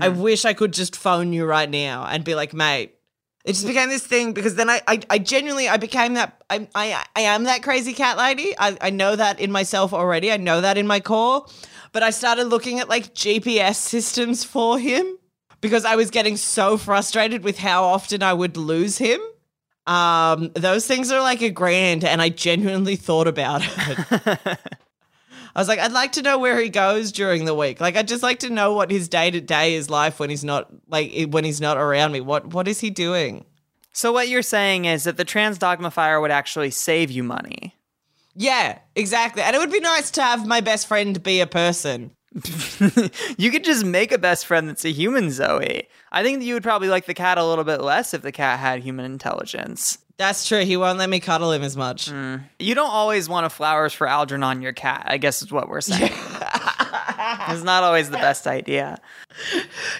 [0.00, 2.94] I wish I could just phone you right now and be like, mate.
[3.44, 6.66] It just became this thing because then I, I, I genuinely, I became that, I,
[6.74, 8.54] I, I am that crazy cat lady.
[8.58, 10.32] I, I know that in myself already.
[10.32, 11.46] I know that in my core.
[11.92, 15.18] But I started looking at like GPS systems for him
[15.60, 19.20] because I was getting so frustrated with how often I would lose him.
[19.86, 24.58] Um, those things are like a grand, and I genuinely thought about it.
[25.54, 27.80] I was like, I'd like to know where he goes during the week.
[27.80, 30.44] Like, I'd just like to know what his day to day is life when he's
[30.44, 32.20] not like when he's not around me.
[32.20, 33.44] What what is he doing?
[33.92, 37.76] So, what you're saying is that the transdogmifier would actually save you money.
[38.34, 39.42] Yeah, exactly.
[39.42, 42.10] And it would be nice to have my best friend be a person.
[43.38, 45.88] you could just make a best friend that's a human, Zoe.
[46.10, 48.32] I think that you would probably like the cat a little bit less if the
[48.32, 49.98] cat had human intelligence.
[50.16, 50.64] That's true.
[50.64, 52.10] He won't let me cuddle him as much.
[52.10, 52.44] Mm.
[52.60, 55.80] You don't always want a flowers for Algernon your cat, I guess is what we're
[55.80, 56.12] saying.
[57.48, 59.00] it's not always the best idea.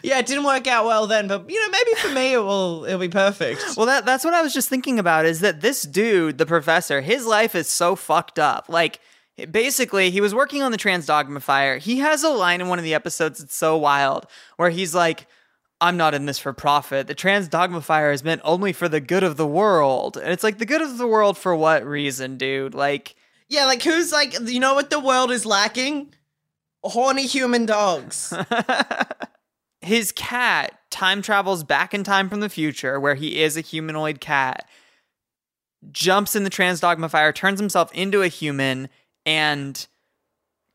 [0.03, 2.85] Yeah, it didn't work out well then, but you know, maybe for me it will
[2.85, 3.65] it'll be perfect.
[3.77, 7.01] Well, that that's what I was just thinking about is that this dude, the professor,
[7.01, 8.69] his life is so fucked up.
[8.69, 9.01] Like
[9.51, 11.79] basically, he was working on the transdogmifier.
[11.79, 15.27] He has a line in one of the episodes that's so wild where he's like
[15.85, 17.09] I'm not in this for profit.
[17.09, 20.17] The transdogmifier is meant only for the good of the world.
[20.17, 22.75] And it's like the good of the world for what reason, dude?
[22.75, 23.15] Like
[23.51, 26.15] Yeah, like who's like you know what the world is lacking?
[26.83, 28.33] Horny human dogs.
[29.83, 34.23] his cat time travels back in time from the future where he is a humanoid
[34.23, 34.67] cat
[35.93, 38.89] jumps in the transdogmifier turns himself into a human
[39.27, 39.87] and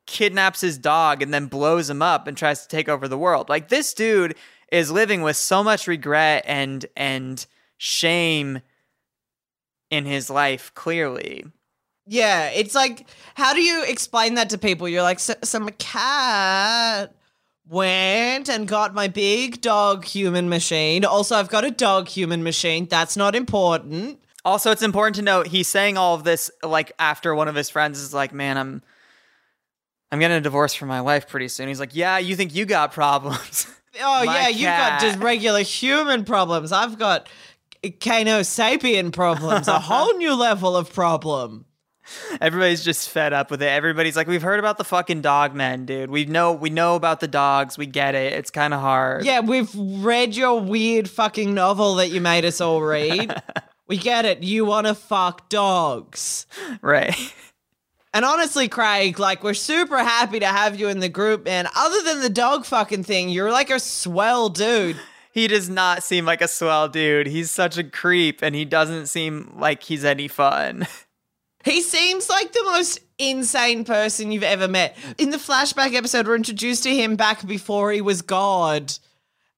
[0.06, 3.50] kidnaps his dog and then blows him up and tries to take over the world
[3.50, 4.36] like this dude
[4.71, 7.45] is living with so much regret and and
[7.77, 8.62] shame
[9.89, 11.45] in his life clearly
[12.05, 14.88] Yeah, it's like, how do you explain that to people?
[14.89, 17.13] You're like, so, so my cat
[17.67, 21.05] went and got my big dog human machine.
[21.05, 22.88] Also, I've got a dog human machine.
[22.88, 24.19] That's not important.
[24.43, 27.69] Also, it's important to note he's saying all of this like after one of his
[27.69, 28.82] friends is like, "Man, I'm
[30.12, 32.65] I'm getting a divorce from my wife pretty soon." He's like, "Yeah, you think you
[32.65, 33.67] got problems?"
[34.02, 36.71] Oh, My yeah, you've got just regular human problems.
[36.71, 37.28] I've got
[37.99, 41.65] Cano sapien problems, a whole new level of problem.
[42.41, 43.67] Everybody's just fed up with it.
[43.67, 46.10] Everybody's like, "We've heard about the fucking dog men, dude.
[46.10, 47.78] We know we know about the dogs.
[47.78, 48.34] We get it.
[48.34, 52.62] It's kind of hard." Yeah, we've read your weird fucking novel that you made us
[52.62, 53.39] all read.
[53.88, 54.41] we get it.
[54.41, 56.47] You want to fuck dogs.
[56.82, 57.15] right.
[58.13, 61.67] And honestly, Craig, like we're super happy to have you in the group, man.
[61.76, 64.98] Other than the dog fucking thing, you're like a swell dude.
[65.32, 67.28] He does not seem like a swell dude.
[67.28, 70.88] He's such a creep, and he doesn't seem like he's any fun.
[71.65, 74.95] He seems like the most insane person you've ever met.
[75.17, 78.93] In the flashback episode, we're introduced to him back before he was God.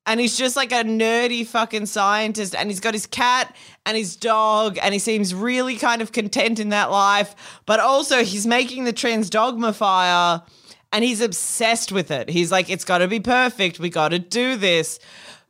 [0.05, 2.55] And he's just like a nerdy fucking scientist.
[2.55, 4.79] And he's got his cat and his dog.
[4.81, 7.61] And he seems really kind of content in that life.
[7.65, 10.43] But also, he's making the transdogmifier
[10.91, 12.29] and he's obsessed with it.
[12.29, 13.79] He's like, it's got to be perfect.
[13.79, 14.99] We got to do this.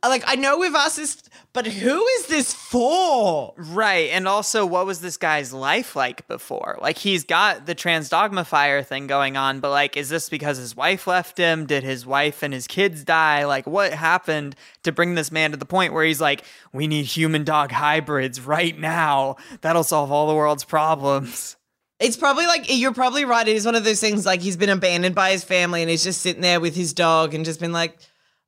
[0.04, 1.22] Like, I know we've asked this,
[1.54, 3.52] but who is this for?
[3.58, 4.08] Right.
[4.10, 6.78] And also, what was this guy's life like before?
[6.80, 11.06] Like, he's got the transdogmifier thing going on, but like, is this because his wife
[11.06, 11.66] left him?
[11.66, 13.44] Did his wife and his kids die?
[13.44, 17.04] Like, what happened to bring this man to the point where he's like, we need
[17.04, 19.36] human dog hybrids right now?
[19.60, 21.56] That'll solve all the world's problems.
[22.00, 23.46] It's probably like you're probably right.
[23.46, 26.02] It is one of those things like he's been abandoned by his family and he's
[26.02, 27.96] just sitting there with his dog and just been like,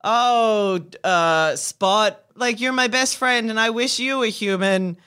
[0.05, 4.99] "Oh, uh, Spot, like you're my best friend and I wish you were human."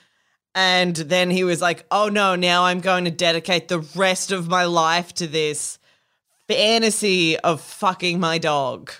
[0.54, 4.48] And then he was like, "Oh no, now I'm going to dedicate the rest of
[4.48, 5.78] my life to this
[6.48, 8.90] fantasy of fucking my dog."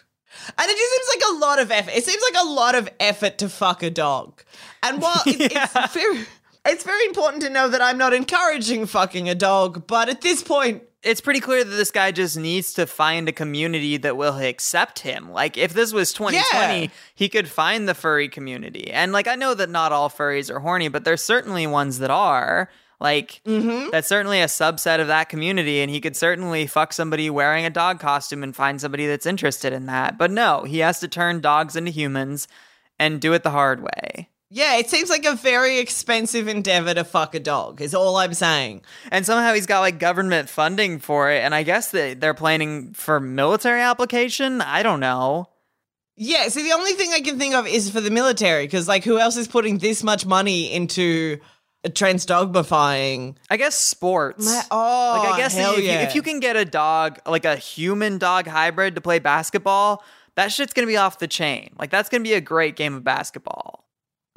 [0.57, 1.95] And it just seems like a lot of effort.
[1.95, 4.43] It seems like a lot of effort to fuck a dog.
[4.83, 6.27] And while it, it's very
[6.65, 10.43] it's very important to know that I'm not encouraging fucking a dog, but at this
[10.43, 14.39] point, it's pretty clear that this guy just needs to find a community that will
[14.39, 15.31] accept him.
[15.31, 16.89] Like if this was 2020, Yeah.
[17.15, 18.91] he could find the furry community.
[18.91, 22.11] And like I know that not all furries are horny, but there's certainly ones that
[22.11, 22.69] are.
[23.01, 23.91] Like mm-hmm.
[23.91, 27.71] that's certainly a subset of that community and he could certainly fuck somebody wearing a
[27.71, 30.19] dog costume and find somebody that's interested in that.
[30.19, 32.49] But no, he has to turn dogs into humans
[32.99, 34.31] and do it the hard way.
[34.51, 38.33] Yeah, it seems like a very expensive endeavor to fuck a dog, is all I'm
[38.33, 38.83] saying.
[39.11, 42.95] And somehow he's got like government funding for it and I guess that they're planning
[42.95, 44.63] for military application.
[44.63, 45.51] I don't know.
[46.21, 49.05] Yeah, see, the only thing I can think of is for the military, because, like,
[49.05, 51.39] who else is putting this much money into
[51.87, 53.37] transdogmifying?
[53.49, 54.45] I guess sports.
[54.45, 56.01] Ma- oh, like I oh, guess hell if, yeah.
[56.01, 60.03] you, if you can get a dog, like a human dog hybrid to play basketball,
[60.35, 61.73] that shit's gonna be off the chain.
[61.79, 63.88] Like that's gonna be a great game of basketball.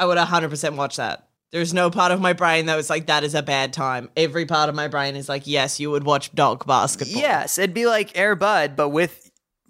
[0.01, 1.27] I would 100% watch that.
[1.51, 4.09] There's no part of my brain that was like, that is a bad time.
[4.17, 7.21] Every part of my brain is like, yes, you would watch dog basketball.
[7.21, 9.29] Yes, it'd be like Air Bud, but with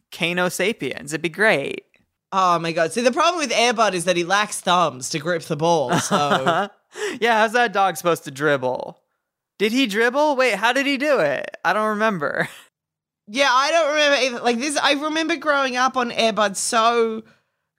[0.10, 1.12] Cano sapiens.
[1.12, 1.84] It'd be great.
[2.32, 2.94] Oh my God.
[2.94, 6.00] See, the problem with Air Bud is that he lacks thumbs to grip the ball.
[6.00, 6.70] So,
[7.20, 9.02] yeah, how's that dog supposed to dribble?
[9.60, 10.38] Did he dribble?
[10.38, 11.58] Wait, how did he do it?
[11.66, 12.48] I don't remember.
[13.28, 14.46] yeah, I don't remember either.
[14.46, 17.24] Like, this, I remember growing up on Air Bud so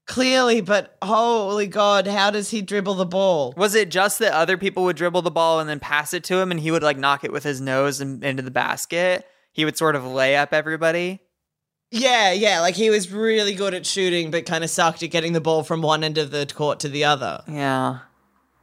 [0.06, 3.54] clearly, but holy God, how does he dribble the ball?
[3.56, 6.38] Was it just that other people would dribble the ball and then pass it to
[6.38, 9.26] him and he would like knock it with his nose and into the basket?
[9.52, 11.20] He would sort of lay up everybody.
[11.90, 12.60] Yeah, yeah.
[12.60, 15.62] Like, he was really good at shooting, but kind of sucked at getting the ball
[15.62, 17.42] from one end of the court to the other.
[17.46, 17.98] Yeah.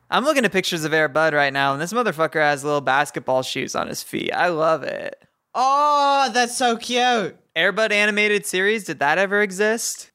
[0.10, 3.43] I'm looking at pictures of Air Bud right now, and this motherfucker has little basketball
[3.43, 4.32] shoes on his feet.
[4.34, 5.23] I love it.
[5.54, 7.38] Oh, that's so cute.
[7.56, 10.10] Air Bud animated series, did that ever exist?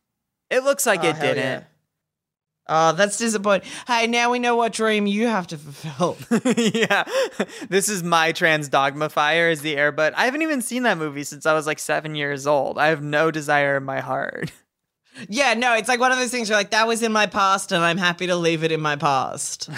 [0.50, 1.36] It looks like Oh, it didn't.
[1.36, 1.62] yeah.
[2.66, 3.68] Oh, that's disappointing.
[3.86, 6.16] Hey, now we know what dream you have to fulfill.
[6.74, 7.04] Yeah.
[7.68, 10.14] this is my transdogmifier is the Air Bud.
[10.16, 12.78] I haven't even seen that movie since I was like seven years old.
[12.78, 14.50] I have no desire in my heart.
[15.28, 17.70] yeah, no, it's like one of those things you're like, that was in my past
[17.70, 19.68] and I'm happy to leave it in my past.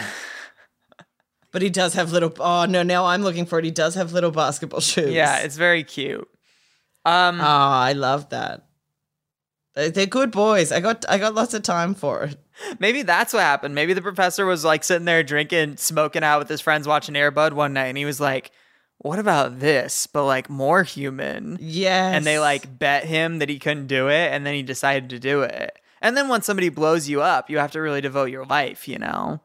[1.51, 3.65] but he does have little, oh no, now I'm looking for it.
[3.65, 5.11] He does have little basketball shoes.
[5.11, 6.29] Yeah, it's very cute.
[7.05, 8.66] Um Oh, I love that.
[9.77, 10.73] They- They're good boys.
[10.73, 12.37] I got I got lots of time for it.
[12.81, 13.75] Maybe that's what happened.
[13.75, 17.31] Maybe the professor was like sitting there drinking, smoking out with his friends watching Air
[17.31, 18.51] Bud one night, and he was like,
[18.99, 20.07] What about this?
[20.07, 21.59] But like more human.
[21.61, 22.15] Yes.
[22.15, 25.19] And they like bet him that he couldn't do it, and then he decided to
[25.19, 25.79] do it.
[26.03, 28.99] And then once somebody blows you up, you have to really devote your life, you
[28.99, 29.41] know?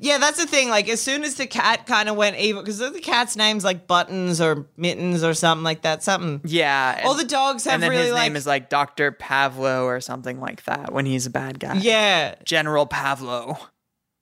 [0.00, 0.68] Yeah, that's the thing.
[0.70, 3.86] Like, as soon as the cat kind of went evil, because the cat's name's like
[3.86, 6.02] Buttons or Mittens or something like that.
[6.02, 6.40] Something.
[6.44, 7.02] Yeah.
[7.04, 8.22] All the dogs have and then really his like.
[8.24, 9.12] name is like Dr.
[9.12, 11.74] Parvo or something like that when he's a bad guy.
[11.74, 13.56] yeah, General Parvo.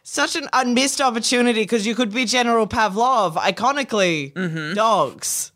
[0.03, 4.75] such an unmissed opportunity because you could be General Pavlov, iconically Mm-hmm.
[4.75, 5.53] dogs.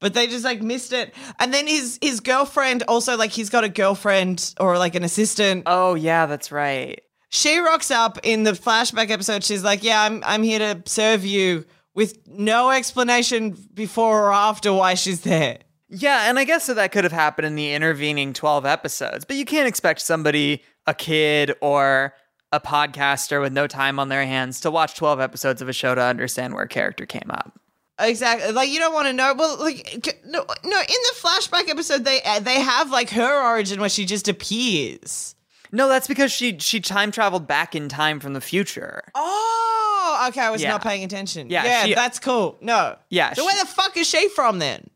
[0.00, 1.14] But they just like missed it.
[1.38, 5.62] And then his his girlfriend also like he's got a girlfriend or like an assistant.
[5.66, 7.00] Oh, yeah, that's right.
[7.32, 9.42] She rocks up in the flashback episode.
[9.42, 11.64] She's like, "Yeah, I'm I'm here to serve you."
[11.94, 15.58] With no explanation before or after why she's there.
[15.90, 19.36] Yeah, and I guess that that could have happened in the intervening 12 episodes, but
[19.36, 22.14] you can't expect somebody, a kid or
[22.50, 25.94] a podcaster with no time on their hands to watch 12 episodes of a show
[25.94, 27.58] to understand where a character came up.
[27.98, 28.52] Exactly.
[28.52, 29.34] Like you don't want to know.
[29.36, 30.80] Well, like no, no.
[30.80, 35.34] In the flashback episode, they they have like her origin where she just appears.
[35.72, 39.02] No, that's because she she time traveled back in time from the future.
[39.14, 40.40] Oh, okay.
[40.42, 40.70] I was Yeah.
[40.72, 41.48] not paying attention.
[41.50, 42.58] Yeah, yeah, she- uh, that's cool.
[42.60, 42.96] No.
[43.08, 44.90] Yeah, So where she- the fuck is she from then?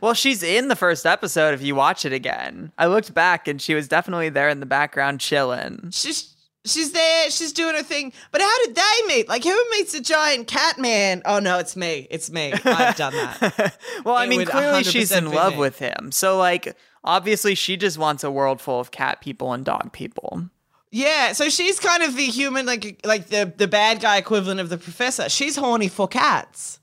[0.00, 2.70] Well, she's in the first episode if you watch it again.
[2.78, 5.90] I looked back and she was definitely there in the background chilling.
[5.92, 6.30] She's
[6.64, 7.28] she's there.
[7.30, 8.12] She's doing her thing.
[8.30, 9.28] But how did they meet?
[9.28, 11.22] Like who meets a giant cat man?
[11.26, 12.06] Oh no, it's me.
[12.10, 12.52] It's me.
[12.64, 13.76] I've done that.
[14.04, 15.58] well, I It mean, would clearly she's 100% in love me.
[15.58, 16.12] with him.
[16.12, 20.48] So, like, obviously she just wants a world full of cat people and dog people.
[20.90, 21.32] yeah.
[21.32, 24.78] So she's kind of the human, like like the the bad guy equivalent of the
[24.78, 25.28] professor.
[25.28, 26.80] She's horny for cats.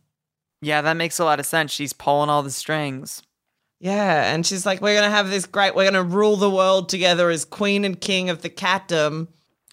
[0.61, 1.71] Yeah, that makes a lot of sense.
[1.71, 3.23] She's pulling all the strings.
[3.79, 5.73] Yeah, and she's like, we're gonna have this great.
[5.75, 9.27] We're gonna rule the world together as queen and king of the catdom.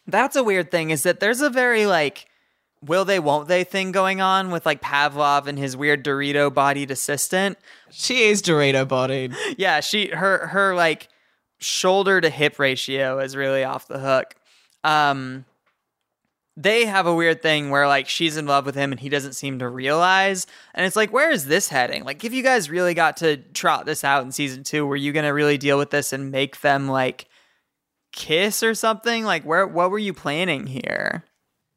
[0.06, 2.24] That's a weird thing is that there's a very like
[2.82, 6.90] will they won't they thing going on with like Pavlov and his weird Dorito bodied
[6.90, 7.58] assistant.
[7.90, 9.34] She is Dorito bodied.
[9.58, 11.08] Yeah, she her her like
[11.58, 14.34] shoulder to hip ratio is really off the hook.
[14.84, 15.44] Um
[16.56, 19.34] they have a weird thing where like she's in love with him and he doesn't
[19.34, 20.44] seem to realize.
[20.74, 22.02] And it's like, where is this heading?
[22.02, 25.12] Like, if you guys really got to trot this out in season two, were you
[25.12, 27.26] gonna really deal with this and make them like
[28.12, 29.24] kiss or something?
[29.24, 31.24] Like, where what were you planning here?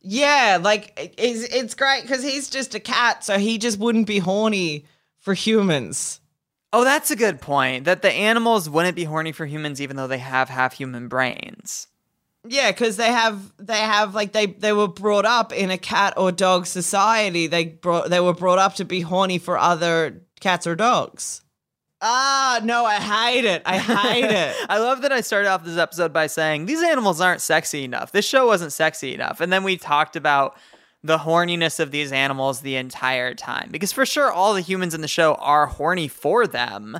[0.01, 4.19] Yeah, like it's it's great because he's just a cat, so he just wouldn't be
[4.19, 4.85] horny
[5.19, 6.19] for humans.
[6.73, 7.85] Oh, that's a good point.
[7.85, 11.87] That the animals wouldn't be horny for humans even though they have half human brains.
[12.47, 16.15] Yeah, because they have they have like they they were brought up in a cat
[16.17, 17.45] or dog society.
[17.45, 21.41] They brought they were brought up to be horny for other cats or dogs.
[22.01, 23.61] Ah, no, I hate it.
[23.65, 24.55] I hate it.
[24.69, 28.11] I love that I started off this episode by saying these animals aren't sexy enough.
[28.11, 29.39] This show wasn't sexy enough.
[29.39, 30.57] And then we talked about
[31.03, 33.69] the horniness of these animals the entire time.
[33.71, 36.97] Because for sure, all the humans in the show are horny for them,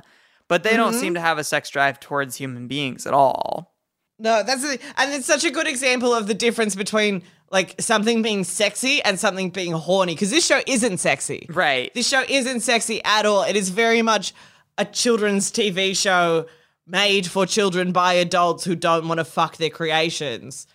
[0.48, 3.72] but they don't seem to have a sex drive towards human beings at all.
[4.18, 8.22] No, that's the, and it's such a good example of the difference between like something
[8.22, 10.14] being sexy and something being horny.
[10.14, 11.46] Because this show isn't sexy.
[11.48, 11.92] Right.
[11.94, 13.42] This show isn't sexy at all.
[13.42, 14.32] It is very much
[14.78, 16.46] a children's TV show
[16.86, 20.66] made for children by adults who don't want to fuck their creations.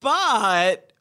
[0.00, 0.92] But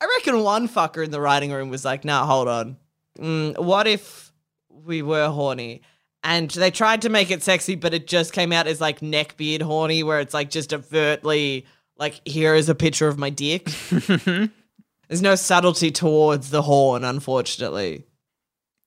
[0.00, 2.76] I reckon one fucker in the writing room was like, nah, hold on.
[3.18, 4.32] Mm, what if
[4.68, 5.82] we were horny?
[6.22, 9.62] And they tried to make it sexy, but it just came out as like neckbeard
[9.62, 11.66] horny, where it's like just overtly
[11.96, 13.70] like, here is a picture of my dick.
[13.90, 18.04] There's no subtlety towards the horn, unfortunately.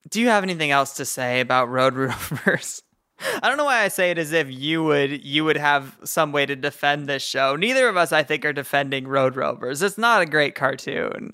[0.07, 2.83] Do you have anything else to say about Road Rovers?
[3.41, 6.31] I don't know why I say it as if you would you would have some
[6.31, 7.55] way to defend this show.
[7.55, 9.81] Neither of us, I think, are defending Road Rovers.
[9.81, 11.31] It's not a great cartoon.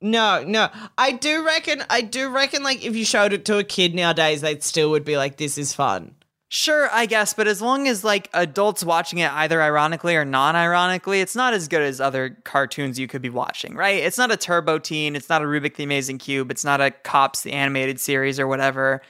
[0.00, 0.68] No, no.
[0.96, 4.40] I do reckon I do reckon like if you showed it to a kid nowadays,
[4.40, 6.14] they still would be like, This is fun.
[6.56, 11.20] Sure, I guess, but as long as like adults watching it either ironically or non-ironically,
[11.20, 14.02] it's not as good as other cartoons you could be watching, right?
[14.02, 16.90] It's not a Turbo Teen, it's not a Rubik the Amazing Cube, it's not a
[16.90, 19.02] Cops the animated series or whatever.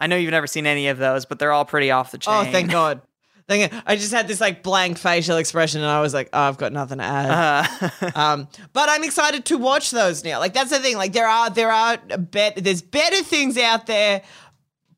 [0.00, 2.34] I know you've never seen any of those, but they're all pretty off the chain.
[2.34, 3.02] Oh, thank God.
[3.46, 3.84] Thank God.
[3.86, 6.72] I just had this like blank facial expression and I was like, oh, I've got
[6.72, 7.92] nothing to add.
[8.02, 10.40] Uh, um, but I'm excited to watch those now.
[10.40, 10.96] Like that's the thing.
[10.96, 14.22] Like there are there are bet there's better things out there,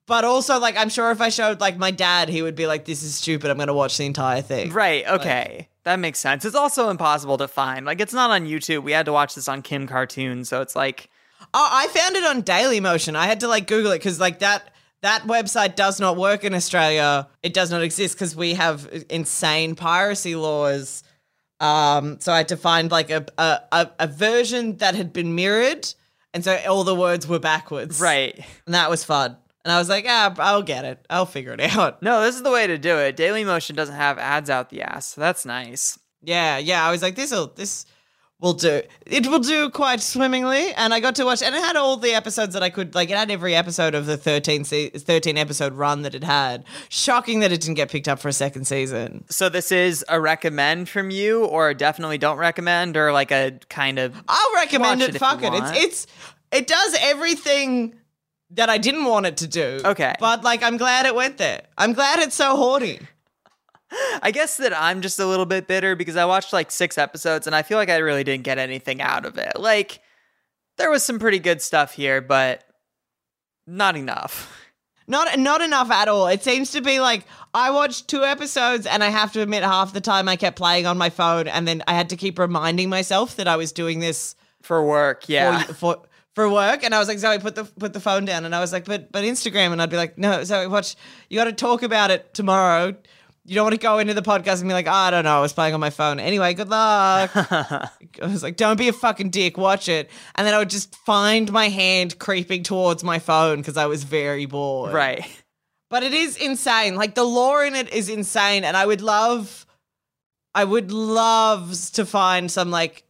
[0.07, 2.85] but also like I'm sure if I showed like my dad, he would be like,
[2.85, 3.51] This is stupid.
[3.51, 4.73] I'm gonna watch the entire thing.
[4.73, 5.69] right, okay.
[5.85, 6.45] that makes sense.
[6.45, 7.87] It's also impossible to find.
[7.87, 8.83] Like it's not on YouTube.
[8.83, 11.09] We had to watch this on Kim Cartoon, so it's like
[11.55, 13.17] Oh, I found it on Daily Motion.
[13.17, 14.73] I had to like Google it because like that
[15.03, 17.29] that website does not work in Australia.
[17.43, 21.03] It does not exist because we have insane piracy laws.
[21.59, 25.35] Um, so I had to find like a, a a a version that had been
[25.35, 25.93] mirrored,
[26.33, 28.01] and so all the words were backwards.
[28.01, 28.39] right.
[28.67, 29.37] and that was fun.
[29.65, 31.05] And I was like, ah, I'll get it.
[31.09, 32.03] I'll figure it out.
[32.03, 33.17] No, this is the way to do it.
[33.17, 35.99] Daily Motion doesn't have ads out the ass, so that's nice.
[36.23, 36.87] Yeah, yeah.
[36.87, 37.87] I was like, this'll this
[38.41, 38.83] will do.
[39.07, 40.73] It will do quite swimmingly.
[40.75, 43.09] And I got to watch, and it had all the episodes that I could like.
[43.09, 46.65] It had every episode of the 13, se- 13 episode run that it had.
[46.89, 49.25] Shocking that it didn't get picked up for a second season.
[49.31, 54.01] So this is a recommend from you, or definitely don't recommend, or like a kind
[54.01, 55.15] of I'll recommend it.
[55.15, 55.53] it Fuck it.
[55.55, 56.07] It's it's
[56.51, 57.95] it does everything
[58.55, 59.81] that I didn't want it to do.
[59.85, 60.15] Okay.
[60.21, 61.63] but like I'm glad it went there.
[61.77, 63.01] I'm glad it's so horny.
[64.23, 67.47] I guess that I'm just a little bit bitter because I watched like six episodes
[67.47, 69.59] and I feel like I really didn't get anything out of it.
[69.59, 70.01] Like,
[70.79, 72.65] there was some pretty good stuff here, but
[73.67, 74.59] not enough.
[75.07, 76.29] Not not enough at all.
[76.29, 79.93] It seems to be like I watched two episodes and I have to admit half
[79.93, 82.89] the time I kept playing on my phone and then I had to keep reminding
[82.89, 85.65] myself that I was doing this For work, yeah.
[85.65, 86.03] for for,
[86.35, 88.61] for work and I was like Zoe put the put the phone down and I
[88.61, 90.97] was like but but Instagram and I'd be like no Zoe watch
[91.29, 92.95] you got to talk about it tomorrow.
[93.45, 95.39] You don't want to go into the podcast and be like, oh, I don't know,
[95.39, 96.21] I was playing on my phone.
[96.21, 97.33] Anyway, good luck.
[97.35, 100.11] I was like, don't be a fucking dick, watch it.
[100.37, 104.05] And then I would just find my hand creeping towards my phone because I was
[104.05, 104.93] very bored.
[104.93, 105.27] right.
[105.91, 106.95] But it is insane.
[106.95, 109.67] Like the lore in it is insane, and I would love,
[110.55, 113.05] I would love to find some like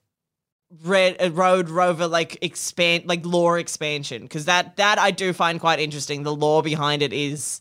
[0.85, 5.61] red uh, road rover like expand like lore expansion because that that I do find
[5.61, 6.23] quite interesting.
[6.23, 7.61] The lore behind it is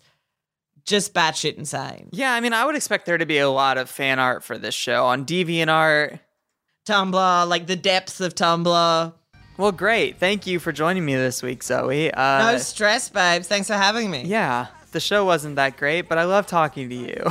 [0.86, 2.10] just batshit insane.
[2.12, 4.58] Yeah, I mean, I would expect there to be a lot of fan art for
[4.58, 6.20] this show on DeviantArt.
[6.88, 9.14] Tumblr, like the depths of Tumblr.
[9.58, 10.18] Well, great.
[10.18, 12.12] Thank you for joining me this week, Zoe.
[12.12, 13.48] Uh, No stress, babes.
[13.48, 14.24] Thanks for having me.
[14.24, 17.24] yeah, the show wasn't that great, but I love talking to you.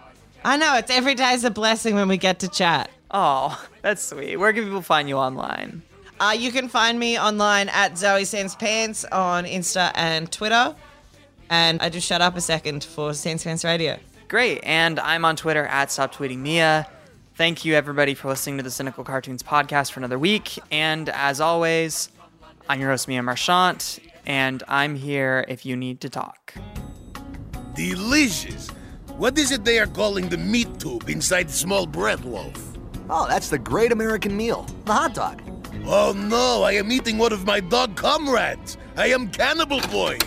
[0.44, 2.90] I know it's every day is a blessing when we get to chat.
[3.10, 4.36] Oh, that's sweet.
[4.36, 5.82] Where can people find you online?
[6.18, 10.74] Uh, you can find me online at Zoe Sans Pants on Insta and Twitter.
[11.50, 13.98] And I just shut up a second for Sans Pants Radio.
[14.28, 14.60] Great.
[14.64, 16.88] And I'm on Twitter at Stop Tweeting Mia.
[17.36, 20.58] Thank you, everybody, for listening to the Cynical Cartoons podcast for another week.
[20.72, 22.08] And as always,
[22.68, 26.54] I'm your host, Mia Marchant, and I'm here if you need to talk.
[27.74, 28.70] Delicious.
[29.18, 32.75] What is it they are calling the meat tube inside small bread loaf?
[33.08, 35.42] Oh, that's the great American meal, the hot dog.
[35.84, 38.76] Oh no, I am eating one of my dog comrades.
[38.96, 40.18] I am Cannibal Boy.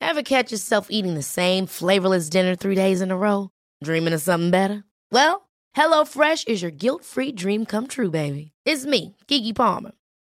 [0.00, 3.50] Ever catch yourself eating the same flavorless dinner three days in a row?
[3.84, 4.84] Dreaming of something better?
[5.12, 8.52] Well, HelloFresh is your guilt free dream come true, baby.
[8.64, 9.92] It's me, Keke Palmer.